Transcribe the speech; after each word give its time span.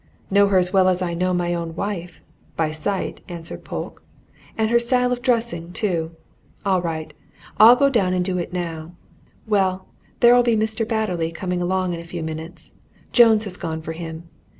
"Know 0.31 0.47
her 0.47 0.57
as 0.57 0.73
well 0.73 0.87
as 0.89 1.03
I 1.03 1.13
know 1.13 1.31
my 1.31 1.53
own 1.53 1.75
wife 1.75 2.23
by 2.55 2.71
sight," 2.71 3.21
answered 3.29 3.63
Polke. 3.63 4.01
"And 4.57 4.71
her 4.71 4.79
style 4.79 5.11
of 5.11 5.21
dressing, 5.21 5.71
too. 5.73 6.15
All 6.65 6.81
right 6.81 7.13
I'll 7.59 7.75
go 7.75 7.85
and 8.01 8.25
do 8.25 8.39
it, 8.39 8.51
now. 8.51 8.93
Well, 9.45 9.85
there'll 10.19 10.41
be 10.41 10.55
Mr. 10.57 10.87
Batterley 10.87 11.31
coming 11.31 11.61
along 11.61 11.93
in 11.93 11.99
a 11.99 12.03
few 12.03 12.23
minutes 12.23 12.73
Jones 13.11 13.43
has 13.43 13.57
gone 13.57 13.83
for 13.83 13.91
him. 13.93 14.27